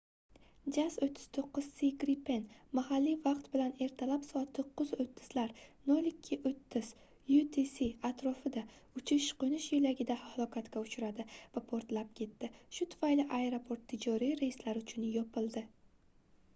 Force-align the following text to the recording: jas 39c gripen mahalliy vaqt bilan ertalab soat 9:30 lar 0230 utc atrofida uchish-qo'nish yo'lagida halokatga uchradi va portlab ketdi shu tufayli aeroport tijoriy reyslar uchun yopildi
jas 0.75 0.93
39c 1.07 1.89
gripen 2.03 2.45
mahalliy 2.79 3.17
vaqt 3.25 3.49
bilan 3.55 3.75
ertalab 3.87 4.23
soat 4.29 4.61
9:30 4.61 5.27
lar 5.39 5.53
0230 5.97 6.89
utc 7.37 7.89
atrofida 8.11 8.63
uchish-qo'nish 9.01 9.69
yo'lagida 9.75 10.19
halokatga 10.25 10.85
uchradi 10.89 11.27
va 11.59 11.65
portlab 11.73 12.11
ketdi 12.23 12.51
shu 12.79 12.89
tufayli 12.95 13.27
aeroport 13.43 13.85
tijoriy 13.93 14.35
reyslar 14.43 14.81
uchun 14.85 15.07
yopildi 15.21 15.65